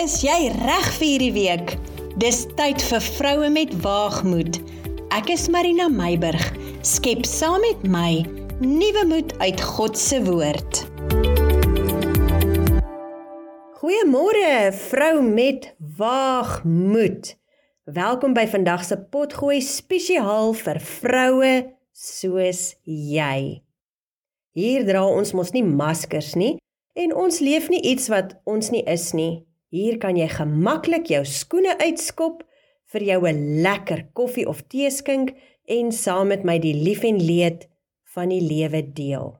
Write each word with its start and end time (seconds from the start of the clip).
Is 0.00 0.22
jy 0.24 0.46
reg 0.54 0.86
vir 0.96 1.04
hierdie 1.04 1.32
week? 1.34 1.72
Dis 2.22 2.46
tyd 2.56 2.80
vir 2.88 3.02
vroue 3.04 3.48
met 3.52 3.72
waagmoed. 3.84 4.56
Ek 5.12 5.28
is 5.34 5.42
Marina 5.52 5.90
Meiburg. 5.92 6.40
Skep 6.88 7.26
saam 7.28 7.60
met 7.60 7.82
my 7.84 8.22
nuwe 8.62 9.02
moed 9.10 9.34
uit 9.42 9.60
God 9.60 9.98
se 10.00 10.22
woord. 10.24 10.80
Goeiemôre, 13.82 14.70
vrou 14.86 15.20
met 15.26 15.68
waagmoed. 16.00 17.34
Welkom 17.84 18.32
by 18.32 18.46
vandag 18.48 18.86
se 18.88 18.96
potgooi 19.12 19.60
spesiaal 19.60 20.56
vir 20.62 20.80
vroue 20.80 21.52
soos 21.92 22.64
jy. 22.88 23.60
Hier 24.56 24.88
dra 24.88 25.04
ons 25.04 25.36
mos 25.36 25.52
nie 25.52 25.66
maskers 25.66 26.32
nie 26.40 26.54
en 26.96 27.12
ons 27.12 27.44
leef 27.44 27.68
nie 27.68 27.84
iets 27.92 28.08
wat 28.08 28.38
ons 28.48 28.72
nie 28.72 28.86
is 28.88 29.10
nie. 29.12 29.49
Hier 29.70 30.00
kan 30.02 30.16
jy 30.18 30.26
gemaklik 30.26 31.06
jou 31.12 31.22
skoene 31.22 31.76
uitskop 31.78 32.42
vir 32.90 33.02
jou 33.06 33.26
'n 33.28 33.62
lekker 33.62 34.10
koffie 34.12 34.48
of 34.48 34.62
tee 34.66 34.90
skink 34.90 35.34
en 35.68 35.92
saam 35.92 36.28
met 36.28 36.44
my 36.44 36.58
die 36.58 36.74
lief 36.74 37.04
en 37.04 37.22
leed 37.22 37.68
van 38.14 38.28
die 38.28 38.40
lewe 38.42 38.82
deel. 38.92 39.38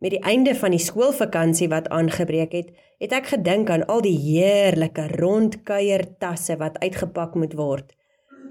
Met 0.00 0.10
die 0.10 0.20
einde 0.20 0.54
van 0.54 0.70
die 0.70 0.82
skoolvakansie 0.82 1.68
wat 1.68 1.88
aangebreek 1.88 2.52
het, 2.52 2.74
het 3.00 3.12
ek 3.12 3.26
gedink 3.26 3.70
aan 3.70 3.86
al 3.86 4.02
die 4.04 4.18
heerlike 4.18 5.06
rondkuiertasse 5.16 6.58
wat 6.60 6.78
uitgepak 6.78 7.34
moet 7.34 7.54
word. 7.54 7.94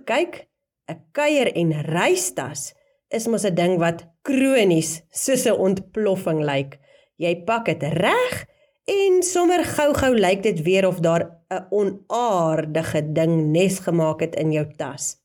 Kyk, 0.05 0.47
'n 0.89 0.97
kuier 1.11 1.53
en 1.53 1.71
reistas 1.93 2.73
is 3.09 3.27
mos 3.27 3.45
'n 3.45 3.55
ding 3.55 3.77
wat 3.77 4.07
kronies 4.23 5.03
soos 5.11 5.45
'n 5.45 5.59
ontploffing 5.59 6.41
lyk. 6.41 6.79
Jy 7.17 7.43
pak 7.45 7.65
dit 7.65 7.83
reg 7.83 8.47
en 8.89 9.23
sommer 9.23 9.63
gou-gou 9.63 10.11
lyk 10.15 10.43
dit 10.43 10.61
weer 10.61 10.87
of 10.87 10.99
daar 10.99 11.23
'n 11.49 11.65
onaardige 11.69 13.11
ding 13.11 13.51
nes 13.51 13.79
gemaak 13.79 14.19
het 14.19 14.35
in 14.35 14.51
jou 14.51 14.67
tas. 14.77 15.17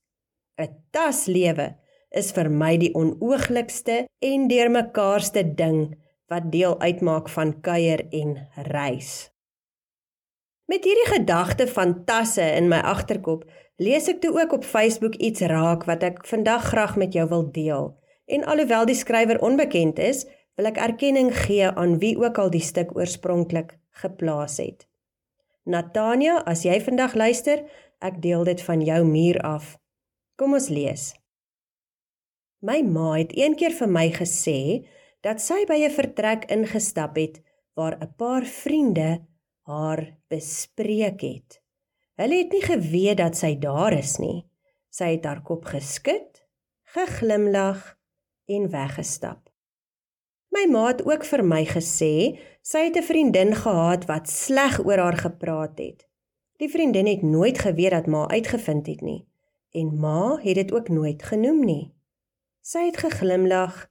'n 0.59 0.69
Taslewe 0.91 1.77
is 2.11 2.33
vir 2.33 2.51
my 2.51 2.77
die 2.77 2.95
onooglikste 2.95 4.07
en 4.19 4.49
deurmekaarste 4.49 5.55
ding 5.55 5.97
wat 6.29 6.53
deel 6.53 6.81
uitmaak 6.81 7.29
van 7.29 7.61
kuier 7.61 8.07
en 8.11 8.49
reis. 8.55 9.31
Met 10.69 10.85
hierdie 10.85 11.09
gedagte 11.15 11.67
van 11.67 12.05
tasse 12.05 12.45
in 12.57 12.69
my 12.69 12.81
agterkop, 12.85 13.45
lees 13.77 14.09
ek 14.09 14.21
toe 14.21 14.35
ook 14.41 14.53
op 14.53 14.65
Facebook 14.65 15.15
iets 15.15 15.41
raak 15.41 15.87
wat 15.89 16.03
ek 16.03 16.27
vandag 16.27 16.67
graag 16.73 16.97
met 16.97 17.13
jou 17.13 17.29
wil 17.29 17.47
deel. 17.53 17.97
En 18.27 18.45
alhoewel 18.45 18.85
die 18.85 18.99
skrywer 18.99 19.41
onbekend 19.41 19.99
is, 19.99 20.27
wil 20.59 20.67
ek 20.73 20.81
erkenning 20.83 21.31
gee 21.47 21.69
aan 21.71 22.01
wie 22.03 22.17
ook 22.19 22.39
al 22.43 22.51
die 22.51 22.65
stuk 22.65 22.97
oorspronklik 22.99 23.77
geplaas 24.03 24.59
het. 24.59 24.89
Natania, 25.63 26.41
as 26.51 26.65
jy 26.67 26.81
vandag 26.83 27.15
luister, 27.15 27.63
ek 28.03 28.19
deel 28.25 28.43
dit 28.49 28.63
van 28.67 28.83
jou 28.83 28.99
muur 29.07 29.39
af. 29.47 29.77
Kom 30.35 30.57
ons 30.59 30.67
lees. 30.73 31.13
My 32.59 32.81
ma 32.83 33.13
het 33.15 33.37
eendag 33.39 33.77
vir 33.79 33.91
my 33.95 34.09
gesê 34.17 34.59
dat 35.23 35.39
sy 35.39 35.63
by 35.69 35.79
'n 35.87 35.95
vertrek 35.95 36.51
ingestap 36.51 37.15
het 37.17 37.39
waar 37.77 37.95
'n 38.01 38.15
paar 38.19 38.43
vriende 38.43 39.23
haar 39.63 40.19
bespreek 40.29 41.21
het. 41.21 41.63
Hulle 42.19 42.37
het 42.43 42.53
nie 42.53 42.63
geweet 42.63 43.19
dat 43.19 43.37
sy 43.37 43.55
daar 43.55 43.93
is 43.93 44.19
nie. 44.19 44.47
Sy 44.91 45.05
het 45.15 45.25
haar 45.25 45.43
kop 45.43 45.65
geskud, 45.65 46.43
geglimlag 46.83 47.99
en 48.47 48.71
weggestap. 48.71 49.48
My 50.59 50.65
ma 50.67 50.87
het 50.89 51.05
ook 51.07 51.23
vir 51.23 51.43
my 51.47 51.61
gesê 51.69 52.15
sy 52.67 52.81
het 52.87 52.97
'n 52.99 53.09
vriendin 53.11 53.53
gehad 53.55 54.07
wat 54.11 54.31
sleg 54.31 54.79
oor 54.87 54.99
haar 54.99 55.17
gepraat 55.17 55.79
het. 55.79 56.07
Die 56.57 56.69
vriendin 56.69 57.07
het 57.07 57.23
nooit 57.23 57.59
geweet 57.59 57.91
dat 57.91 58.07
ma 58.07 58.27
uitgevind 58.29 58.87
het 58.87 59.01
nie 59.01 59.27
en 59.71 60.01
ma 60.01 60.37
het 60.43 60.55
dit 60.55 60.73
ook 60.73 60.89
nooit 60.89 61.23
genoem 61.23 61.65
nie. 61.65 61.95
Sy 62.61 62.79
het 62.79 62.97
geglimlag 62.97 63.91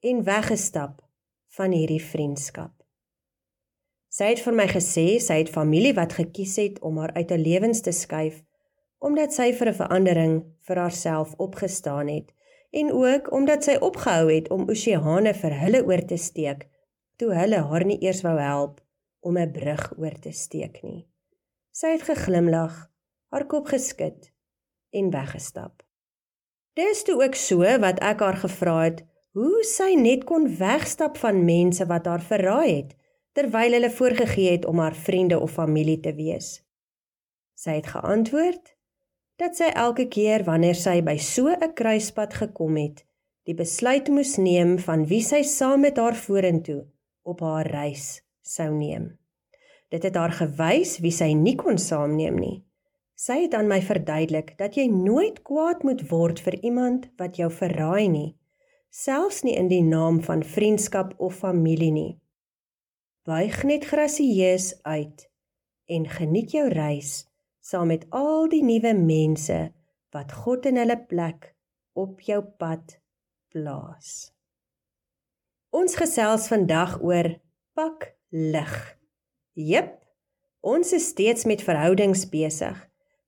en 0.00 0.24
weggestap 0.24 1.02
van 1.46 1.70
hierdie 1.70 2.02
vriendskap. 2.02 2.74
Sy 4.08 4.24
het 4.24 4.40
vir 4.40 4.54
my 4.54 4.66
gesê 4.66 5.06
sy 5.20 5.38
het 5.38 5.54
familie 5.54 5.94
wat 5.94 6.12
gekies 6.12 6.56
het 6.56 6.80
om 6.80 6.98
haar 6.98 7.12
uit 7.12 7.30
'n 7.30 7.44
lewens 7.48 7.80
te 7.80 7.92
skuif 7.92 8.42
omdat 8.98 9.32
sy 9.32 9.52
vir 9.52 9.68
'n 9.68 9.80
verandering 9.82 10.44
vir 10.66 10.76
haarself 10.76 11.34
opgestaan 11.36 12.08
het 12.08 12.34
en 12.70 12.92
ook 12.92 13.32
omdat 13.32 13.64
sy 13.64 13.76
opgehou 13.80 14.28
het 14.32 14.50
om 14.50 14.68
oseane 14.68 15.34
vir 15.34 15.54
hulle 15.62 15.84
oor 15.86 16.04
te 16.04 16.16
steek 16.16 16.68
toe 17.16 17.32
hulle 17.34 17.62
haar 17.70 17.84
nie 17.84 17.98
eers 18.04 18.22
wou 18.26 18.36
help 18.38 18.80
om 19.20 19.38
'n 19.38 19.52
brug 19.52 19.92
oor 19.98 20.16
te 20.20 20.32
steek 20.32 20.82
nie. 20.82 21.08
Sy 21.72 21.86
het 21.96 22.02
geglimlag, 22.02 22.90
haar 23.30 23.46
kop 23.46 23.66
geskud 23.66 24.32
en 24.90 25.10
weggestap. 25.10 25.82
Dis 26.74 27.02
toe 27.02 27.22
ook 27.24 27.34
so 27.34 27.78
wat 27.78 27.98
ek 28.00 28.20
haar 28.20 28.36
gevra 28.36 28.78
het 28.84 29.04
hoe 29.32 29.64
sy 29.64 29.94
net 29.94 30.24
kon 30.24 30.56
wegstap 30.56 31.18
van 31.18 31.44
mense 31.44 31.86
wat 31.86 32.06
haar 32.06 32.22
verraai 32.22 32.70
het 32.76 32.94
terwyl 33.32 33.72
hulle 33.72 33.90
voorgegee 33.90 34.50
het 34.50 34.64
om 34.66 34.78
haar 34.78 34.94
vriende 34.94 35.38
of 35.38 35.52
familie 35.52 36.00
te 36.00 36.14
wees. 36.14 36.62
Sy 37.54 37.70
het 37.70 37.86
geantwoord: 37.86 38.77
dat 39.38 39.54
sy 39.54 39.68
elke 39.70 40.08
keer 40.10 40.42
wanneer 40.46 40.74
sy 40.74 40.98
by 41.06 41.14
so 41.22 41.46
'n 41.46 41.74
kruispunt 41.78 42.34
gekom 42.34 42.76
het, 42.76 43.04
die 43.46 43.54
besluit 43.54 44.08
moes 44.08 44.36
neem 44.36 44.78
van 44.78 45.06
wie 45.06 45.22
sy 45.22 45.42
saam 45.42 45.80
met 45.80 45.96
haar 45.96 46.16
vorentoe 46.16 46.86
op 47.22 47.40
haar 47.40 47.66
reis 47.66 48.22
sou 48.42 48.74
neem. 48.74 49.18
Dit 49.90 50.02
het 50.02 50.16
haar 50.16 50.32
gewys 50.32 50.98
wie 50.98 51.12
sy 51.12 51.32
nie 51.32 51.54
kon 51.56 51.78
saamneem 51.78 52.36
nie. 52.38 52.64
Sy 53.14 53.42
het 53.42 53.54
aan 53.54 53.68
my 53.68 53.80
verduidelik 53.80 54.58
dat 54.58 54.74
jy 54.76 54.86
nooit 54.86 55.42
kwaad 55.42 55.82
moet 55.82 56.02
word 56.10 56.40
vir 56.40 56.58
iemand 56.62 57.08
wat 57.16 57.36
jou 57.36 57.50
verraai 57.50 58.08
nie, 58.08 58.36
selfs 58.90 59.42
nie 59.42 59.56
in 59.56 59.68
die 59.68 59.82
naam 59.82 60.20
van 60.22 60.42
vriendskap 60.42 61.14
of 61.18 61.34
familie 61.34 61.92
nie. 61.92 62.18
Buig 63.24 63.62
net 63.64 63.84
grasieus 63.84 64.74
uit 64.82 65.30
en 65.86 66.08
geniet 66.08 66.50
jou 66.52 66.68
reis 66.68 67.27
saam 67.68 67.90
met 67.92 68.06
al 68.16 68.48
die 68.48 68.62
nuwe 68.64 68.94
mense 68.96 69.58
wat 70.14 70.32
God 70.32 70.66
in 70.70 70.78
hulle 70.80 70.96
plek 71.10 71.50
op 71.98 72.22
jou 72.24 72.40
pad 72.60 72.96
plaas. 73.52 74.30
Ons 75.68 75.98
gesels 76.00 76.46
vandag 76.48 76.96
oor 77.04 77.34
pak 77.76 78.14
lig. 78.32 78.76
Jep, 79.52 79.98
ons 80.64 80.94
is 80.96 81.10
steeds 81.12 81.44
met 81.44 81.64
verhoudings 81.64 82.24
besig. 82.32 82.78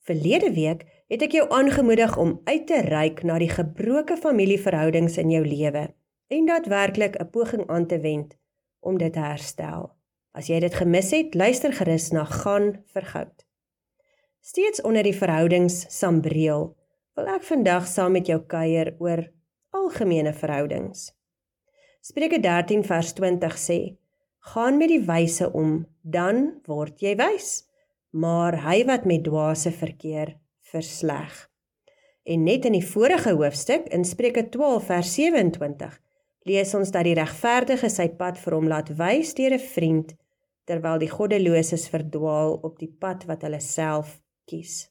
Verlede 0.08 0.48
week 0.56 0.86
het 1.12 1.26
ek 1.26 1.36
jou 1.36 1.44
aangemoedig 1.52 2.16
om 2.16 2.38
uit 2.48 2.64
te 2.70 2.80
reik 2.86 3.20
na 3.28 3.36
die 3.42 3.50
gebroke 3.52 4.16
familieverhoudings 4.16 5.20
in 5.20 5.34
jou 5.36 5.44
lewe 5.44 5.90
en 6.32 6.48
daadwerklik 6.48 7.20
'n 7.20 7.30
poging 7.30 7.68
aan 7.68 7.86
te 7.86 8.00
wend 8.00 8.38
om 8.80 8.96
dit 8.96 9.12
te 9.12 9.20
herstel. 9.20 9.92
As 10.32 10.48
jy 10.48 10.60
dit 10.60 10.74
gemis 10.74 11.10
het, 11.10 11.34
luister 11.34 11.72
gerus 11.72 12.10
na 12.10 12.24
gaan 12.24 12.84
vir 12.94 13.04
goud. 13.04 13.49
Steeds 14.40 14.80
onder 14.80 15.04
die 15.04 15.12
verhoudings 15.12 15.82
sambreel, 15.92 16.70
wil 17.14 17.26
ek 17.28 17.42
vandag 17.44 17.84
saam 17.86 18.14
met 18.16 18.26
jou 18.30 18.38
kuier 18.48 18.94
oor 18.96 19.20
algemene 19.76 20.32
verhoudings. 20.32 21.10
Spreuke 22.00 22.38
13 22.40 22.80
vers 22.88 23.10
20 23.18 23.58
sê: 23.60 23.76
"Gaan 24.50 24.78
met 24.80 24.88
die 24.88 25.02
wyse 25.04 25.50
om, 25.52 25.84
dan 26.00 26.62
word 26.64 27.04
jy 27.04 27.12
wys, 27.20 27.66
maar 28.10 28.56
hy 28.64 28.78
wat 28.88 29.04
met 29.04 29.26
dwaase 29.28 29.70
verkeer, 29.70 30.38
versleg." 30.72 31.50
En 32.24 32.42
net 32.44 32.64
in 32.64 32.78
die 32.78 32.86
vorige 32.94 33.36
hoofstuk 33.36 33.92
in 33.92 34.04
Spreuke 34.04 34.48
12 34.48 34.86
vers 34.86 35.14
27 35.14 36.00
lees 36.48 36.74
ons 36.74 36.90
dat 36.90 37.04
die 37.04 37.14
regverdige 37.14 37.92
sy 37.92 38.08
pad 38.08 38.40
vir 38.40 38.56
hom 38.56 38.72
laat 38.72 38.88
wys 38.96 39.34
deur 39.34 39.52
'n 39.52 39.68
vriend 39.76 40.16
terwyl 40.64 40.98
die 40.98 41.12
goddeloses 41.12 41.88
verdwaal 41.92 42.56
op 42.62 42.78
die 42.78 42.92
pad 43.00 43.28
wat 43.28 43.42
hulle 43.42 43.60
self 43.60 44.16
kies. 44.50 44.88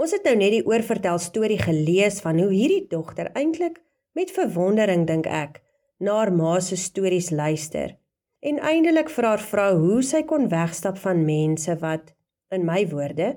Ons 0.00 0.14
het 0.16 0.24
nou 0.26 0.36
net 0.38 0.54
die 0.54 0.66
oorvertel 0.66 1.18
storie 1.20 1.60
gelees 1.60 2.20
van 2.24 2.40
hoe 2.40 2.50
hierdie 2.52 2.86
dogter 2.90 3.28
eintlik 3.38 3.82
met 4.16 4.32
verwondering 4.34 5.04
dink 5.08 5.28
ek 5.28 5.60
na 6.02 6.16
haar 6.22 6.32
ma 6.34 6.56
se 6.60 6.78
stories 6.80 7.30
luister 7.30 7.96
en 8.42 8.58
eindelik 8.58 9.12
vir 9.14 9.28
haar 9.28 9.44
vra 9.52 9.68
hoe 9.78 10.00
sy 10.02 10.24
kon 10.26 10.48
wegstap 10.50 10.98
van 11.04 11.22
mense 11.26 11.76
wat 11.84 12.14
in 12.52 12.66
my 12.66 12.82
woorde 12.90 13.34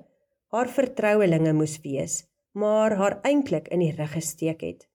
haar 0.55 0.71
vertrouelinge 0.71 1.53
moes 1.53 1.75
wees, 1.83 2.23
maar 2.55 2.95
haar 2.95 3.19
eintlik 3.27 3.67
in 3.75 3.83
die 3.83 3.93
rug 3.97 4.13
gesteek 4.15 4.63
het. 4.63 4.85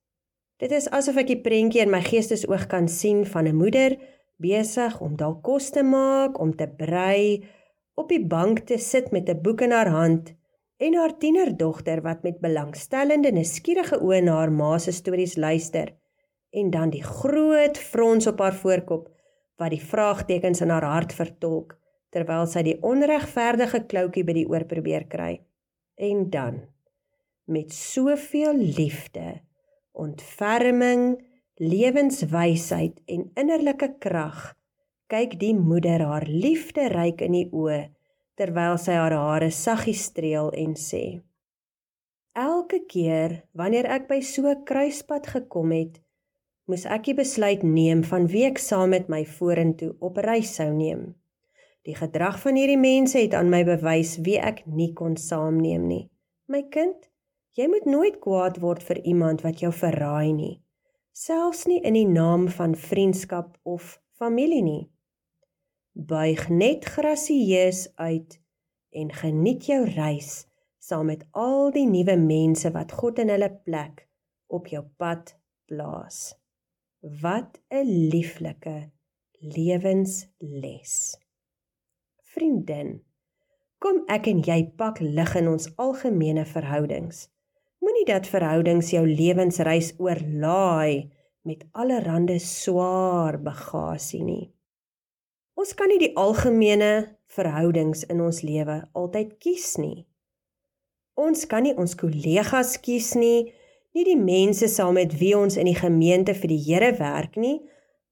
Dit 0.61 0.73
is 0.73 0.89
asof 0.93 1.19
ek 1.21 1.29
die 1.29 1.41
prentjie 1.41 1.83
in 1.83 1.93
my 1.93 2.01
geestesoog 2.05 2.67
kan 2.71 2.89
sien 2.89 3.23
van 3.25 3.47
'n 3.47 3.55
moeder 3.55 3.97
besig 4.41 4.99
om 5.01 5.15
dalk 5.15 5.43
kos 5.43 5.69
te 5.69 5.83
maak, 5.83 6.39
om 6.39 6.55
te 6.55 6.67
brei, 6.67 7.45
op 7.93 8.09
die 8.09 8.25
bank 8.25 8.59
te 8.69 8.77
sit 8.77 9.11
met 9.11 9.29
'n 9.29 9.41
boek 9.41 9.61
in 9.61 9.71
haar 9.71 9.89
hand 9.89 10.33
en 10.77 10.95
haar 10.95 11.17
tienerdogter 11.17 12.01
wat 12.01 12.23
met 12.23 12.39
belangstellende 12.39 13.31
nuuskierige 13.31 13.99
oë 14.01 14.21
na 14.21 14.37
haar 14.37 14.51
ma 14.51 14.77
se 14.77 14.91
stories 14.91 15.35
luister 15.35 15.93
en 16.49 16.69
dan 16.69 16.89
die 16.89 17.03
groot 17.03 17.77
frons 17.77 18.27
op 18.27 18.39
haar 18.39 18.55
voorkop 18.55 19.09
wat 19.57 19.69
die 19.69 19.85
vraagtekens 19.93 20.61
in 20.61 20.69
haar 20.69 20.85
hart 20.85 21.13
vertolk 21.13 21.77
terwyl 22.11 22.47
sy 22.49 22.63
die 22.67 22.77
onregverdige 22.83 23.85
kloutjie 23.91 24.25
by 24.27 24.35
die 24.35 24.47
oor 24.49 24.65
probeer 24.67 25.07
kry. 25.07 25.39
En 25.95 26.29
dan 26.33 26.59
met 27.51 27.73
soveel 27.73 28.57
liefde, 28.57 29.41
ontferming, 29.91 31.21
lewenswysheid 31.61 32.99
en 33.11 33.29
innerlike 33.39 33.93
krag 34.03 34.51
kyk 35.11 35.33
die 35.41 35.51
moeder 35.51 35.99
haar 36.07 36.23
liefderyk 36.23 37.19
in 37.25 37.33
die 37.35 37.47
oë 37.51 37.81
terwyl 38.39 38.77
sy 38.79 38.93
haar 38.95 39.11
hare 39.11 39.49
saggies 39.51 40.05
streel 40.07 40.51
en 40.55 40.77
sê: 40.79 41.19
Elke 42.31 42.79
keer 42.87 43.41
wanneer 43.59 43.89
ek 43.91 44.07
by 44.07 44.21
so 44.23 44.47
'n 44.47 44.63
kruispunt 44.69 45.27
gekom 45.33 45.73
het, 45.75 45.99
moes 46.67 46.85
ek 46.85 47.03
die 47.09 47.17
besluit 47.17 47.63
neem 47.63 48.03
van 48.11 48.27
wie 48.31 48.45
ek 48.47 48.59
saam 48.67 48.95
met 48.95 49.09
my 49.09 49.25
vorentoe 49.25 49.91
op 49.99 50.17
reis 50.17 50.55
sou 50.55 50.71
neem. 50.71 51.01
Die 51.83 51.95
gedrag 51.95 52.39
van 52.39 52.55
hierdie 52.55 52.79
mense 52.79 53.19
het 53.19 53.33
aan 53.33 53.49
my 53.49 53.63
bewys 53.67 54.15
wie 54.23 54.39
ek 54.39 54.63
nie 54.65 54.93
kon 54.93 55.17
saamneem 55.17 55.87
nie. 55.87 56.09
My 56.47 56.63
kind, 56.71 57.09
jy 57.57 57.67
moet 57.67 57.85
nooit 57.85 58.21
kwaad 58.23 58.61
word 58.63 58.83
vir 58.83 59.03
iemand 59.03 59.43
wat 59.43 59.59
jou 59.59 59.73
verraai 59.73 60.31
nie, 60.31 60.61
selfs 61.11 61.67
nie 61.67 61.81
in 61.83 61.99
die 61.99 62.07
naam 62.07 62.47
van 62.47 62.75
vriendskap 62.75 63.57
of 63.63 63.99
familie 64.15 64.63
nie 64.63 64.91
buig 66.07 66.47
net 66.49 66.85
grasieus 66.85 67.87
uit 67.95 68.39
en 68.91 69.11
geniet 69.13 69.67
jou 69.69 69.83
reis 69.85 70.45
saam 70.81 71.05
met 71.11 71.25
al 71.37 71.69
die 71.75 71.85
nuwe 71.85 72.17
mense 72.17 72.71
wat 72.73 72.91
God 72.97 73.21
in 73.21 73.29
hulle 73.33 73.49
plek 73.65 74.07
op 74.51 74.67
jou 74.71 74.81
pad 74.97 75.35
plaas. 75.69 76.33
Wat 77.21 77.59
'n 77.69 78.09
lieflike 78.13 78.91
lewensles. 79.41 81.17
Vriendin, 82.33 83.01
kom 83.79 84.03
ek 84.07 84.27
en 84.27 84.41
jy 84.45 84.59
pak 84.77 84.99
lig 84.99 85.35
in 85.35 85.47
ons 85.47 85.69
algemene 85.75 86.45
verhoudings. 86.45 87.29
Moenie 87.81 88.05
dat 88.05 88.27
verhoudings 88.29 88.91
jou 88.93 89.05
lewensreis 89.07 89.93
oorlaai 89.97 91.09
met 91.41 91.65
allerlei 91.71 92.39
swaar 92.39 93.39
bagasie 93.41 94.23
nie. 94.23 94.51
Ons 95.59 95.73
kan 95.77 95.91
nie 95.91 95.99
die 95.99 96.13
algemene 96.15 97.17
verhoudings 97.31 98.05
in 98.11 98.21
ons 98.23 98.41
lewe 98.45 98.81
altyd 98.97 99.35
kies 99.43 99.75
nie. 99.81 100.05
Ons 101.19 101.43
kan 101.51 101.65
nie 101.67 101.75
ons 101.75 101.95
kollegas 101.99 102.77
kies 102.83 103.11
nie, 103.19 103.51
nie 103.91 104.05
die 104.07 104.17
mense 104.19 104.69
saam 104.71 104.95
met 104.95 105.17
wie 105.19 105.33
ons 105.37 105.57
in 105.59 105.67
die 105.67 105.77
gemeente 105.77 106.33
vir 106.37 106.53
die 106.53 106.61
Here 106.63 106.93
werk 106.99 107.35
nie, 107.35 107.59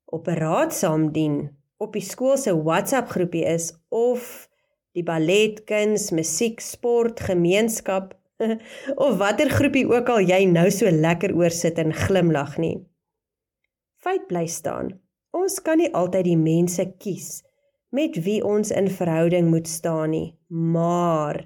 op 0.06 0.28
'n 0.28 0.40
raad 0.40 0.74
saam 0.74 1.12
dien, 1.16 1.56
op 1.78 1.94
die 1.94 2.04
skool 2.04 2.38
se 2.38 2.52
WhatsApp 2.52 3.10
groepie 3.10 3.46
is 3.46 3.72
of 3.90 4.50
die 4.92 5.04
ballet, 5.04 5.64
kuns, 5.66 6.12
musiek, 6.12 6.60
sport, 6.60 7.20
gemeenskap 7.20 8.14
of 9.04 9.18
watter 9.18 9.50
groepie 9.50 9.88
ook 9.88 10.10
al 10.10 10.22
jy 10.22 10.46
nou 10.46 10.70
so 10.72 10.92
lekker 10.92 11.36
oor 11.36 11.54
sit 11.56 11.80
en 11.80 11.94
glimlag 11.94 12.58
nie. 12.58 12.78
Feit 14.04 14.28
bly 14.28 14.48
staan. 14.48 15.00
Ons 15.40 15.62
kan 15.64 15.80
nie 15.80 15.88
altyd 15.96 16.26
die 16.28 16.40
mense 16.40 16.84
kies 17.00 17.30
met 17.96 18.18
wie 18.26 18.40
ons 18.46 18.72
in 18.76 18.90
verhouding 18.92 19.48
moet 19.50 19.70
staan 19.72 20.12
nie, 20.14 20.28
maar 20.50 21.40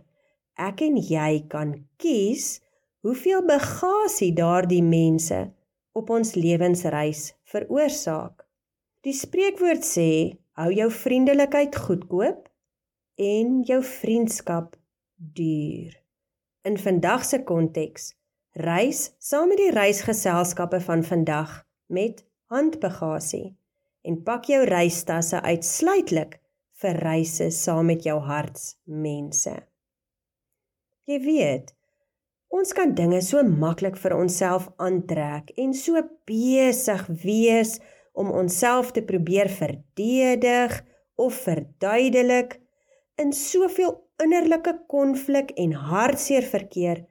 ek 0.60 0.81
en 0.88 0.98
jy 0.98 1.44
kan 1.51 1.75
kies 2.01 2.48
hoeveel 3.06 3.44
bagasie 3.45 4.31
daardie 4.36 4.81
mense 4.84 5.40
op 6.00 6.10
ons 6.18 6.34
lewensreis 6.40 7.30
veroorsaak. 7.54 8.42
Die 9.06 9.13
spreekwoord 9.13 9.86
sê: 9.86 10.10
hou 10.57 10.69
jou 10.74 10.90
vriendelikheid 11.04 11.78
goedkoop 11.86 12.50
en 13.22 13.62
jou 13.69 13.81
vriendskap 13.94 14.78
duur. 15.38 15.94
In 16.66 16.80
vandag 16.81 17.25
se 17.30 17.44
konteks, 17.45 18.13
reis 18.57 19.12
saam 19.19 19.51
met 19.54 19.62
die 19.62 19.74
reisgeselskappe 19.75 20.81
van 20.88 21.04
vandag 21.04 21.60
met 21.94 22.24
handbagasie 22.54 23.51
en 24.03 24.19
pak 24.23 24.50
jou 24.51 24.63
reistasse 24.67 25.39
uitsluitlik 25.41 26.39
vir 26.83 27.00
reise 27.05 27.50
saam 27.55 27.88
met 27.91 28.03
jou 28.07 28.17
hartsmense. 28.23 29.53
Jy 31.07 31.19
weet, 31.23 31.71
ons 32.53 32.73
kan 32.75 32.94
dinge 32.95 33.19
so 33.25 33.41
maklik 33.44 33.97
vir 34.00 34.15
onsself 34.15 34.69
aantrek 34.83 35.51
en 35.59 35.73
so 35.75 36.00
besig 36.29 37.05
wees 37.23 37.77
om 38.13 38.31
onsself 38.31 38.91
te 38.95 39.03
probeer 39.07 39.50
verdedig 39.51 40.75
of 41.19 41.39
verduidelik 41.45 42.59
in 43.21 43.33
soveel 43.35 43.97
innerlike 44.23 44.75
konflik 44.91 45.51
en 45.59 45.73
hartseer 45.89 46.45
verkeer 46.45 47.03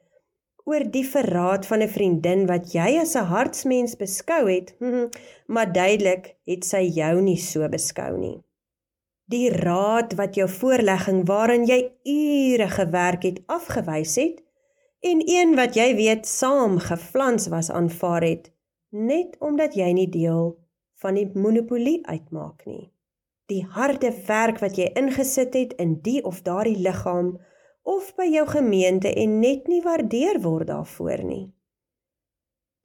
oor 0.64 0.84
die 0.96 1.04
verraad 1.14 1.66
van 1.66 1.82
'n 1.82 1.94
vriendin 1.96 2.46
wat 2.46 2.72
jy 2.72 2.98
as 3.00 3.14
'n 3.16 3.30
hartsmens 3.34 3.96
beskou 3.96 4.50
het, 4.50 4.74
maar 5.52 5.72
duidelik 5.72 6.36
het 6.46 6.64
sy 6.64 6.82
jou 7.00 7.20
nie 7.20 7.38
so 7.38 7.68
beskou 7.68 8.18
nie. 8.18 8.38
Die 9.24 9.50
raad 9.50 10.14
wat 10.14 10.34
jou 10.34 10.48
voorlegging 10.48 11.26
waarin 11.26 11.64
jy 11.66 11.80
ure 12.04 12.68
gewerk 12.68 13.22
het 13.22 13.42
afgewys 13.46 14.16
het 14.16 14.42
en 15.00 15.22
een 15.26 15.54
wat 15.54 15.74
jy 15.74 15.94
weet 15.96 16.26
saam 16.26 16.78
geflans 16.78 17.48
was 17.48 17.70
aanvaar 17.70 18.22
het 18.22 18.52
net 18.92 19.36
omdat 19.40 19.74
jy 19.74 19.88
nie 19.96 20.08
deel 20.08 20.52
van 21.00 21.16
die 21.16 21.28
monopolie 21.34 22.00
uitmaak 22.06 22.66
nie. 22.68 22.92
Die 23.48 23.64
harde 23.64 24.12
werk 24.26 24.60
wat 24.62 24.76
jy 24.78 24.90
ingesit 24.98 25.56
het 25.56 25.72
in 25.82 25.96
die 26.04 26.20
of 26.24 26.42
daardie 26.46 26.78
liggaam 26.78 27.38
of 27.82 28.14
by 28.16 28.28
jou 28.30 28.46
gemeente 28.46 29.10
en 29.14 29.40
net 29.42 29.68
nie 29.68 29.82
waardeer 29.82 30.40
word 30.42 30.70
daarvoor 30.70 31.22
nie. 31.26 31.46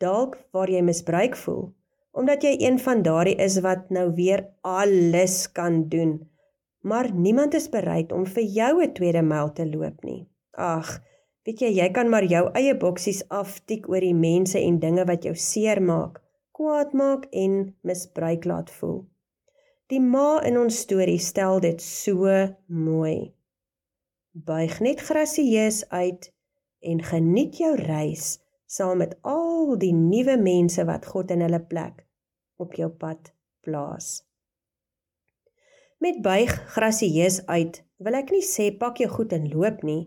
Dalk 0.02 0.38
waar 0.54 0.70
jy 0.70 0.82
misbruik 0.86 1.38
voel 1.38 1.70
omdat 2.18 2.42
jy 2.42 2.56
een 2.58 2.80
van 2.82 3.04
daardie 3.06 3.36
is 3.38 3.60
wat 3.62 3.92
nou 3.94 4.08
weer 4.18 4.42
alles 4.66 5.52
kan 5.54 5.84
doen, 5.90 6.16
maar 6.82 7.12
niemand 7.14 7.54
is 7.54 7.70
bereid 7.70 8.12
om 8.12 8.26
vir 8.26 8.44
jou 8.44 8.82
'n 8.82 8.94
tweede 8.94 9.22
myl 9.22 9.54
te 9.54 9.66
loop 9.70 10.04
nie. 10.04 10.26
Ag, 10.52 11.02
weet 11.46 11.60
jy, 11.62 11.70
jy 11.78 11.90
kan 11.92 12.10
maar 12.10 12.26
jou 12.26 12.50
eie 12.54 12.74
boksies 12.78 13.22
aftik 13.30 13.90
oor 13.90 14.02
die 14.02 14.16
mense 14.16 14.60
en 14.60 14.80
dinge 14.80 15.06
wat 15.06 15.24
jou 15.24 15.36
seermaak, 15.36 16.22
kwaad 16.52 16.94
maak 16.94 17.28
en 17.32 17.76
misbruik 17.82 18.46
laat 18.46 18.72
voel. 18.72 19.06
Die 19.88 20.02
ma 20.02 20.42
in 20.42 20.58
ons 20.58 20.80
storie 20.80 21.20
stel 21.20 21.60
dit 21.60 21.82
so 21.82 22.26
mooi 22.66 23.37
buig 24.46 24.80
net 24.80 25.02
grasieus 25.02 25.82
uit 25.90 26.30
en 26.80 27.02
geniet 27.04 27.58
jou 27.58 27.74
reis 27.80 28.38
saam 28.70 29.00
met 29.02 29.16
al 29.26 29.78
die 29.82 29.94
nuwe 29.96 30.36
mense 30.38 30.84
wat 30.86 31.08
God 31.10 31.32
in 31.34 31.42
hulle 31.46 31.62
plek 31.72 32.04
op 32.62 32.76
jou 32.78 32.90
pad 32.90 33.32
plaas. 33.66 34.28
Met 35.98 36.22
buig 36.22 36.54
grasieus 36.76 37.40
uit 37.48 37.82
wil 38.04 38.20
ek 38.20 38.30
nie 38.36 38.44
sê 38.46 38.70
pak 38.78 39.02
jou 39.02 39.10
goed 39.10 39.34
en 39.34 39.50
loop 39.50 39.82
nie, 39.88 40.04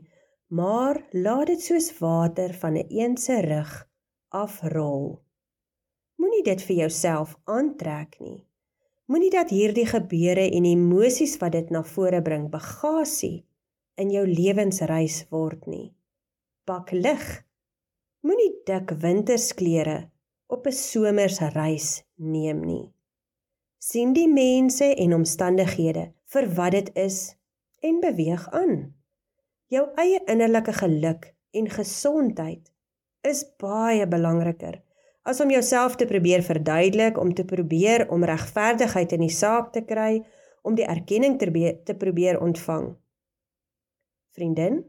maar 0.54 1.00
laat 1.10 1.50
dit 1.50 1.62
soos 1.62 1.90
water 1.98 2.54
van 2.62 2.78
'n 2.78 2.86
een 2.88 3.16
se 3.16 3.40
rug 3.40 3.88
afrol. 4.28 5.18
Moenie 6.16 6.42
dit 6.42 6.62
vir 6.62 6.76
jouself 6.76 7.38
aantrek 7.44 8.20
nie. 8.20 8.46
Moenie 9.06 9.30
dat 9.30 9.50
hierdie 9.50 9.86
gebeure 9.86 10.50
en 10.50 10.64
emosies 10.64 11.38
wat 11.38 11.52
dit 11.52 11.70
na 11.70 11.82
vore 11.82 12.22
bring 12.22 12.50
bagasie 12.50 13.49
in 13.94 14.10
jou 14.10 14.26
lewensreis 14.26 15.24
word 15.30 15.66
nie. 15.66 15.92
Pak 16.64 16.92
lig. 16.92 17.24
Moenie 18.20 18.52
dik 18.68 18.90
wintersklere 19.02 20.10
op 20.46 20.66
'n 20.66 20.72
somersreis 20.72 22.02
neem 22.16 22.60
nie. 22.60 22.92
sien 23.80 24.12
die 24.12 24.28
mense 24.28 24.94
en 24.94 25.14
omstandighede 25.14 26.12
vir 26.32 26.46
wat 26.54 26.72
dit 26.72 26.90
is 26.94 27.36
en 27.80 28.00
beweeg 28.00 28.48
aan. 28.50 28.94
Jou 29.66 29.86
eie 29.96 30.20
innerlike 30.26 30.72
geluk 30.72 31.34
en 31.50 31.70
gesondheid 31.70 32.72
is 33.22 33.44
baie 33.56 34.06
belangriker 34.06 34.82
as 35.22 35.40
om 35.40 35.50
jouself 35.52 35.96
te 35.96 36.06
probeer 36.08 36.42
verduidelik 36.42 37.18
om 37.18 37.34
te 37.34 37.44
probeer 37.44 38.06
om 38.10 38.24
regverdigheid 38.24 39.12
in 39.12 39.24
die 39.26 39.34
saak 39.34 39.72
te 39.72 39.82
kry 39.84 40.22
om 40.62 40.76
die 40.76 40.86
erkenning 40.88 41.38
te, 41.38 41.50
te 41.84 41.94
probeer 41.94 42.40
ontvang 42.40 42.94
Vriendin, 44.36 44.84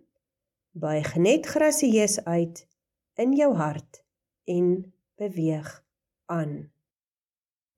buig 0.72 1.16
net 1.16 1.48
grasieus 1.50 2.20
uit 2.26 2.68
in 3.20 3.34
jou 3.34 3.54
hart 3.56 4.04
en 4.46 4.94
beweeg 5.18 5.70
aan. 6.26 6.54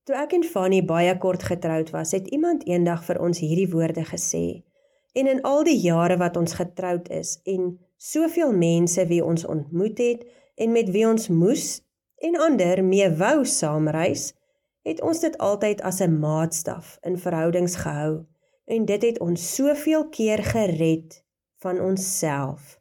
Toe 0.03 0.17
ek 0.20 0.36
en 0.36 0.43
Fanny 0.43 0.82
baie 0.86 1.13
kort 1.17 1.46
getroud 1.48 1.93
was, 1.96 2.12
het 2.12 2.27
iemand 2.36 2.65
eendag 2.67 3.05
vir 3.08 3.22
ons 3.24 3.39
hierdie 3.39 3.70
woorde 3.72 4.03
gesê. 4.10 4.63
En 5.15 5.29
in 5.32 5.41
al 5.48 5.63
die 5.63 5.77
jare 5.79 6.17
wat 6.20 6.38
ons 6.38 6.58
getroud 6.60 7.08
is 7.13 7.38
en 7.48 7.77
soveel 7.98 8.51
mense 8.51 9.08
wie 9.08 9.24
ons 9.24 9.46
ontmoet 9.46 10.03
het 10.03 10.27
en 10.60 10.75
met 10.75 10.91
wie 10.91 11.08
ons 11.08 11.29
moes 11.32 11.79
en 12.24 12.36
ander 12.39 12.84
mee 12.84 13.08
wou 13.20 13.46
saamreis, 13.48 14.34
het 14.84 15.00
ons 15.01 15.24
dit 15.24 15.38
altyd 15.39 15.82
as 15.82 16.01
'n 16.01 16.20
maatstaf 16.20 16.98
in 17.08 17.17
verhoudings 17.17 17.75
gehou 17.75 18.25
En 18.65 18.86
dit 18.86 19.01
het 19.01 19.20
ons 19.20 19.55
soveel 19.55 20.10
keer 20.10 20.43
gered 20.43 21.23
van 21.63 21.79
onsself, 21.82 22.77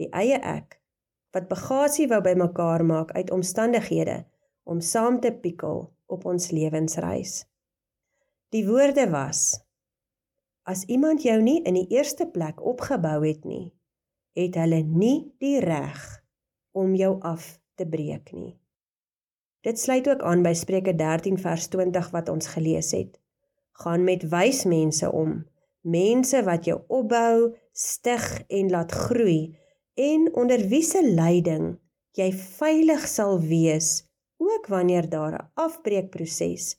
die 0.00 0.08
eie 0.16 0.38
ek 0.40 0.78
wat 1.34 1.50
bagasie 1.50 2.08
wou 2.10 2.20
bymekaar 2.24 2.82
maak 2.86 3.12
uit 3.14 3.30
omstandighede 3.30 4.24
om 4.66 4.80
saam 4.82 5.20
te 5.22 5.30
pikkel 5.32 5.84
op 6.10 6.24
ons 6.26 6.50
lewensreis. 6.50 7.44
Die 8.50 8.64
woorde 8.66 9.06
was: 9.10 9.60
As 10.66 10.84
iemand 10.90 11.22
jou 11.22 11.38
nie 11.42 11.60
in 11.62 11.78
die 11.78 11.86
eerste 11.94 12.26
plek 12.26 12.58
opgebou 12.62 13.20
het 13.22 13.44
nie, 13.46 13.70
het 14.38 14.58
hulle 14.58 14.82
nie 14.82 15.30
die 15.42 15.58
reg 15.62 16.02
om 16.74 16.94
jou 16.98 17.16
af 17.26 17.56
te 17.78 17.86
breek 17.86 18.32
nie. 18.34 18.54
Dit 19.60 19.78
sluit 19.78 20.08
ook 20.08 20.22
aan 20.24 20.42
by 20.42 20.54
Spreuke 20.56 20.94
13 20.96 21.38
vers 21.38 21.66
20 21.68 22.10
wat 22.14 22.28
ons 22.32 22.46
gelees 22.54 22.92
het. 22.96 23.18
Gaan 23.82 24.04
met 24.04 24.24
wys 24.32 24.64
mense 24.64 25.10
om, 25.12 25.42
mense 25.80 26.42
wat 26.46 26.64
jou 26.68 26.78
opbou, 26.88 27.52
stig 27.72 28.44
en 28.48 28.70
laat 28.70 28.92
groei 28.92 29.56
en 29.94 30.28
onder 30.34 30.62
wie 30.68 30.82
se 30.82 31.02
leiding 31.04 31.74
jy 32.18 32.30
veilig 32.32 33.06
sal 33.08 33.38
wees 33.40 34.04
ook 34.40 34.66
wanneer 34.72 35.08
daar 35.08 35.34
'n 35.38 35.50
afbreekproses 35.54 36.76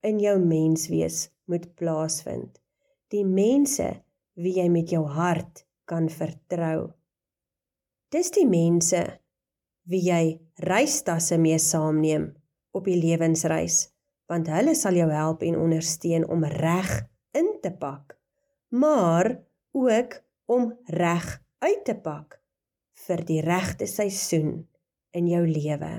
in 0.00 0.18
jou 0.18 0.38
menswees 0.38 1.30
moet 1.44 1.74
plaasvind. 1.74 2.60
Die 3.08 3.24
mense 3.24 4.02
wie 4.34 4.54
jy 4.58 4.68
met 4.68 4.90
jou 4.90 5.06
hart 5.06 5.66
kan 5.84 6.08
vertrou. 6.08 6.92
Dis 8.08 8.30
die 8.30 8.46
mense 8.46 9.20
wie 9.82 10.02
jy 10.08 10.40
reistasse 10.54 11.38
mee 11.38 11.58
saamneem 11.58 12.32
op 12.70 12.84
die 12.84 12.98
lewensreis, 12.98 13.90
want 14.30 14.48
hulle 14.48 14.74
sal 14.74 14.96
jou 14.98 15.10
help 15.10 15.42
en 15.42 15.58
ondersteun 15.60 16.28
om 16.28 16.44
reg 16.44 16.90
in 17.32 17.50
te 17.62 17.70
pak, 17.70 18.16
maar 18.68 19.42
ook 19.72 20.22
om 20.46 20.72
reg 20.86 21.26
uit 21.58 21.84
te 21.84 21.94
pak 21.94 22.40
vir 23.06 23.24
die 23.28 23.40
regte 23.44 23.86
seisoen 23.86 24.64
in 25.12 25.28
jou 25.28 25.44
lewe. 25.46 25.92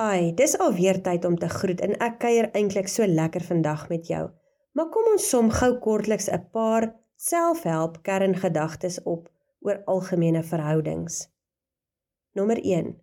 Ai, 0.00 0.32
dis 0.36 0.54
alweer 0.58 1.00
tyd 1.04 1.24
om 1.28 1.36
te 1.38 1.48
groet 1.50 1.80
en 1.84 1.96
ek 2.00 2.20
kuier 2.22 2.48
eintlik 2.56 2.88
so 2.88 3.06
lekker 3.06 3.44
vandag 3.44 3.88
met 3.90 4.08
jou. 4.08 4.28
Maar 4.72 4.88
kom 4.94 5.10
ons 5.12 5.26
som 5.28 5.50
gou 5.50 5.72
kortliks 5.82 6.30
'n 6.30 6.46
paar 6.52 6.94
selfhelp 7.16 8.02
kerngedagtes 8.02 9.02
op 9.02 9.28
oor 9.60 9.82
algemene 9.84 10.42
verhoudings. 10.42 11.28
Nommer 12.32 12.60
1. 12.62 12.94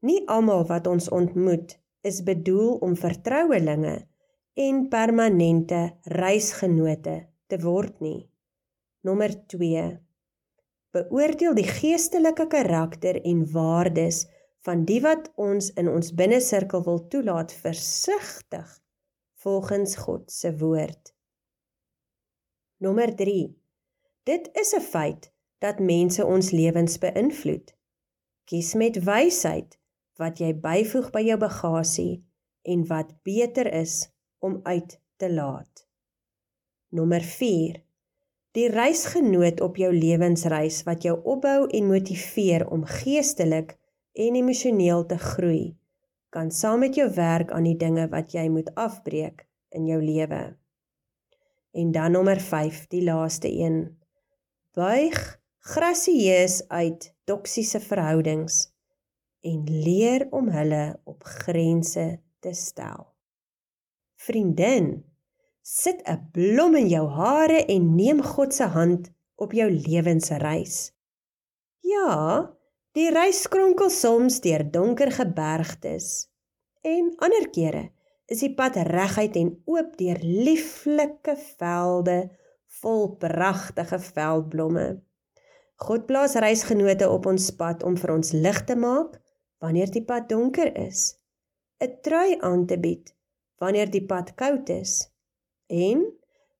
Nie 0.00 0.22
almal 0.28 0.66
wat 0.66 0.86
ons 0.86 1.08
ontmoet 1.08 1.78
is 2.00 2.22
bedoel 2.22 2.76
om 2.84 2.96
vertrouelinge 2.96 4.06
en 4.54 4.88
permanente 4.88 5.96
reisgenote 6.02 7.26
te 7.46 7.58
word 7.58 8.00
nie. 8.00 8.30
Nommer 9.06 9.46
2. 9.46 9.82
Beoordeel 10.96 11.54
die 11.54 11.66
geestelike 11.68 12.46
karakter 12.50 13.20
en 13.22 13.44
waardes 13.52 14.24
van 14.66 14.82
die 14.88 14.98
wat 15.04 15.28
ons 15.38 15.68
in 15.78 15.86
ons 15.92 16.10
binnesirkel 16.18 16.82
wil 16.88 16.98
toelaat 17.12 17.54
versigtig 17.54 18.72
volgens 19.44 19.94
God 20.02 20.32
se 20.32 20.50
woord. 20.58 21.12
Nommer 22.82 23.14
3. 23.22 23.46
Dit 24.26 24.50
is 24.58 24.74
'n 24.74 24.82
feit 24.88 25.30
dat 25.62 25.78
mense 25.78 26.26
ons 26.26 26.50
lewens 26.50 26.98
beïnvloed. 26.98 27.76
Kies 28.44 28.74
met 28.74 29.02
wysheid 29.04 29.78
wat 30.18 30.38
jy 30.42 30.52
byvoeg 30.54 31.10
by 31.12 31.22
jou 31.30 31.38
bagasie 31.38 32.24
en 32.62 32.86
wat 32.86 33.14
beter 33.22 33.72
is 33.72 34.10
om 34.38 34.60
uit 34.62 35.00
te 35.16 35.30
laat. 35.32 35.86
Nommer 36.90 37.22
4. 37.22 37.85
Die 38.56 38.70
reisgenoot 38.72 39.60
op 39.60 39.76
jou 39.76 39.90
lewensreis 39.92 40.78
wat 40.86 41.02
jou 41.04 41.18
opbou 41.28 41.66
en 41.76 41.88
motiveer 41.90 42.62
om 42.72 42.86
geestelik 42.88 43.74
en 44.16 44.38
emosioneel 44.40 45.02
te 45.10 45.18
groei, 45.20 45.74
kan 46.32 46.48
saam 46.50 46.80
met 46.80 46.96
jou 46.96 47.10
werk 47.18 47.52
aan 47.52 47.68
die 47.68 47.76
dinge 47.76 48.06
wat 48.08 48.32
jy 48.32 48.46
moet 48.48 48.70
afbreek 48.74 49.44
in 49.76 49.84
jou 49.90 49.98
lewe. 50.00 50.56
En 51.76 51.92
dan 51.92 52.16
nommer 52.16 52.40
5, 52.40 52.86
die 52.88 53.02
laaste 53.04 53.50
een. 53.52 53.98
Buig 54.72 55.20
grasieus 55.58 56.62
uit 56.68 57.10
toksiese 57.28 57.80
verhoudings 57.80 58.70
en 59.44 59.68
leer 59.68 60.28
om 60.30 60.48
hulle 60.48 61.00
op 61.04 61.28
grense 61.44 62.06
te 62.40 62.54
stel. 62.56 63.04
Vriendin, 64.16 65.04
sit 65.66 65.98
'n 66.06 66.20
blom 66.32 66.76
in 66.78 66.88
jou 66.88 67.06
hare 67.10 67.64
en 67.74 67.94
neem 67.98 68.20
God 68.22 68.54
se 68.54 68.66
hand 68.70 69.08
op 69.34 69.52
jou 69.52 69.66
lewensreis. 69.70 70.92
Ja, 71.82 72.12
die 72.94 73.10
reis 73.10 73.40
skronkel 73.42 73.90
soms 73.90 74.38
deur 74.44 74.62
donker 74.76 75.10
gebergtes 75.10 76.28
en 76.82 77.08
ander 77.18 77.48
kere 77.56 77.82
is 78.30 78.44
die 78.44 78.52
pad 78.54 78.78
reguit 78.90 79.34
en 79.40 79.50
oop 79.64 79.96
deur 79.98 80.22
lieflike 80.22 81.34
velde 81.58 82.16
vol 82.82 83.16
pragtige 83.26 83.98
veldblomme. 83.98 84.86
God 85.86 86.06
plaas 86.06 86.38
reisgenote 86.46 87.10
op 87.10 87.26
ons 87.26 87.50
pad 87.58 87.82
om 87.82 87.98
vir 87.98 88.14
ons 88.14 88.32
lig 88.32 88.62
te 88.70 88.78
maak 88.86 89.18
wanneer 89.58 89.90
die 89.90 90.04
pad 90.12 90.30
donker 90.30 90.70
is, 90.86 91.18
'n 91.82 91.98
trui 92.06 92.38
aan 92.38 92.66
te 92.66 92.78
bied 92.78 93.14
wanneer 93.58 93.90
die 93.90 94.06
pad 94.06 94.34
koud 94.38 94.70
is 94.70 95.10
en 95.66 96.04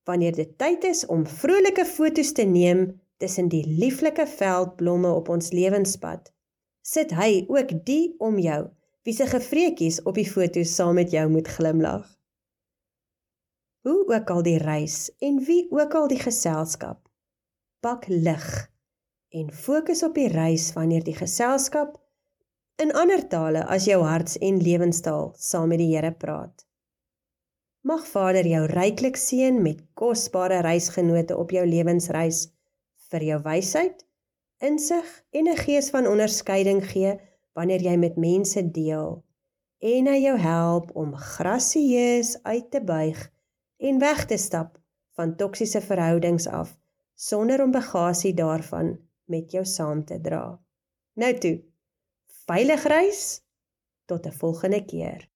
wanneer 0.06 0.34
dit 0.34 0.58
tyd 0.58 0.84
is 0.84 1.06
om 1.06 1.26
vrolike 1.26 1.84
foto's 1.84 2.32
te 2.32 2.42
neem 2.42 2.88
tussen 3.16 3.48
die 3.48 3.64
lieflike 3.66 4.26
veldblomme 4.26 5.10
op 5.12 5.28
ons 5.28 5.50
lewenspad. 5.52 6.32
Sit 6.82 7.14
hy 7.16 7.44
ook 7.48 7.72
die 7.86 8.14
om 8.18 8.38
jou 8.38 8.66
wie 9.06 9.14
se 9.14 9.26
gevreetjies 9.30 10.00
op 10.02 10.18
die 10.18 10.26
foto 10.26 10.62
saam 10.66 10.96
met 10.98 11.12
jou 11.14 11.28
moet 11.30 11.48
glimlag. 11.48 12.06
Hoe 13.86 14.02
ook 14.10 14.30
al 14.30 14.42
die 14.42 14.58
reis 14.58 15.10
en 15.22 15.38
wie 15.46 15.66
ook 15.70 15.94
al 15.94 16.08
die 16.10 16.18
geselskap, 16.18 16.98
pak 17.80 18.08
lig 18.10 18.46
en 19.30 19.52
fokus 19.52 20.02
op 20.02 20.14
die 20.18 20.28
reis 20.32 20.72
wanneer 20.75 21.04
die 21.06 21.14
geselskap 21.14 21.94
in 22.82 22.90
ander 22.98 23.22
tale 23.30 23.62
as 23.70 23.86
jou 23.86 24.02
harts- 24.02 24.38
en 24.42 24.58
lewenstaal 24.62 25.30
saam 25.38 25.68
met 25.68 25.78
die 25.78 25.92
Here 25.94 26.12
praat. 26.12 26.66
Mag 27.86 28.02
Vader 28.10 28.42
jou 28.50 28.64
ryklik 28.66 29.14
seën 29.14 29.60
met 29.62 29.78
kosbare 29.94 30.56
reisgenote 30.66 31.36
op 31.38 31.52
jou 31.54 31.62
lewensreis 31.62 32.40
vir 33.12 33.22
jou 33.22 33.36
wysheid, 33.44 34.00
insig 34.58 35.06
en 35.30 35.46
'n 35.52 35.60
gees 35.60 35.90
van 35.94 36.08
onderskeiding 36.10 36.82
gee 36.82 37.12
wanneer 37.54 37.82
jy 37.86 37.94
met 37.96 38.16
mense 38.16 38.62
deel 38.78 39.22
en 39.78 40.06
hy 40.10 40.16
jou 40.22 40.38
help 40.38 40.90
om 40.96 41.14
grasieus 41.14 42.42
uit 42.42 42.70
te 42.70 42.80
buig 42.80 43.20
en 43.78 44.02
weg 44.02 44.24
te 44.26 44.36
stap 44.36 44.78
van 45.14 45.36
toksiese 45.36 45.80
verhoudings 45.80 46.46
af 46.46 46.74
sonder 47.14 47.62
om 47.62 47.70
bagasie 47.70 48.34
daarvan 48.34 48.98
met 49.24 49.52
jou 49.52 49.64
saam 49.64 50.04
te 50.04 50.20
dra. 50.20 50.58
Nou 51.14 51.32
toe. 51.38 51.62
Veilig 52.46 52.82
reis 52.82 53.42
tot 54.06 54.26
'n 54.26 54.32
volgende 54.32 54.84
keer. 54.84 55.35